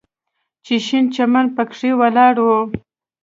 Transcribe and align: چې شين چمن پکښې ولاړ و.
چې 0.65 0.75
شين 0.85 1.05
چمن 1.15 1.45
پکښې 1.55 1.91
ولاړ 1.99 2.35
و. 2.41 2.47